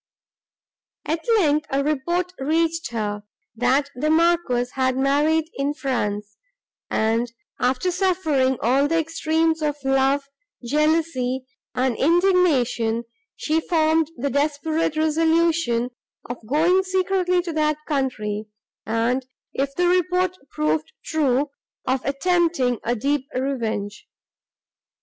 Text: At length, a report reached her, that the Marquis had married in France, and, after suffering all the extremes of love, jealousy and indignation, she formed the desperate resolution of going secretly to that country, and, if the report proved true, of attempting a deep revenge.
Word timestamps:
At 1.05 1.23
length, 1.37 1.67
a 1.69 1.83
report 1.83 2.33
reached 2.39 2.89
her, 2.89 3.21
that 3.55 3.91
the 3.93 4.09
Marquis 4.09 4.71
had 4.73 4.97
married 4.97 5.47
in 5.53 5.75
France, 5.75 6.37
and, 6.89 7.31
after 7.59 7.91
suffering 7.91 8.57
all 8.61 8.87
the 8.87 8.97
extremes 8.97 9.61
of 9.61 9.75
love, 9.83 10.27
jealousy 10.65 11.45
and 11.75 11.95
indignation, 11.97 13.03
she 13.35 13.61
formed 13.61 14.09
the 14.17 14.31
desperate 14.31 14.97
resolution 14.97 15.91
of 16.27 16.43
going 16.47 16.81
secretly 16.81 17.43
to 17.43 17.53
that 17.53 17.77
country, 17.85 18.47
and, 18.87 19.27
if 19.53 19.75
the 19.75 19.87
report 19.87 20.35
proved 20.49 20.93
true, 21.05 21.51
of 21.85 22.03
attempting 22.05 22.79
a 22.83 22.95
deep 22.95 23.27
revenge. 23.35 24.07